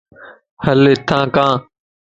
ھلَ 0.63 0.83
ھتان 0.97 1.23
ڪان 1.35 1.53